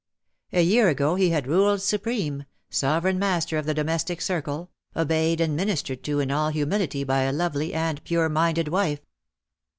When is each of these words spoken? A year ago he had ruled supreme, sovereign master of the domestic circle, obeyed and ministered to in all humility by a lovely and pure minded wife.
A 0.51 0.63
year 0.63 0.89
ago 0.89 1.13
he 1.13 1.29
had 1.29 1.45
ruled 1.45 1.79
supreme, 1.79 2.45
sovereign 2.71 3.19
master 3.19 3.59
of 3.59 3.67
the 3.67 3.73
domestic 3.75 4.19
circle, 4.19 4.71
obeyed 4.95 5.39
and 5.39 5.55
ministered 5.55 6.03
to 6.05 6.19
in 6.19 6.31
all 6.31 6.49
humility 6.49 7.03
by 7.03 7.21
a 7.21 7.31
lovely 7.31 7.71
and 7.71 8.03
pure 8.03 8.27
minded 8.27 8.67
wife. 8.69 9.01